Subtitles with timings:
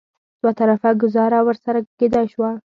[0.41, 2.49] دوه طرفه ګوزاره ورسره کېدای شوه.